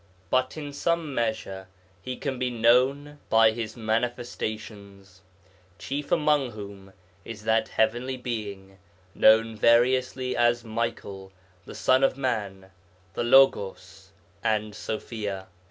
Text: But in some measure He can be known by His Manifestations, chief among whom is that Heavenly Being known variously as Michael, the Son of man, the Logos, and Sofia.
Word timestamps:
But 0.31 0.57
in 0.57 0.73
some 0.73 1.13
measure 1.13 1.67
He 2.01 2.17
can 2.17 2.39
be 2.39 2.49
known 2.49 3.19
by 3.29 3.51
His 3.51 3.77
Manifestations, 3.77 5.21
chief 5.77 6.11
among 6.11 6.49
whom 6.53 6.93
is 7.23 7.43
that 7.43 7.67
Heavenly 7.67 8.17
Being 8.17 8.79
known 9.13 9.55
variously 9.55 10.35
as 10.35 10.63
Michael, 10.63 11.31
the 11.65 11.75
Son 11.75 12.03
of 12.03 12.17
man, 12.17 12.71
the 13.13 13.23
Logos, 13.23 14.09
and 14.43 14.73
Sofia. 14.73 15.45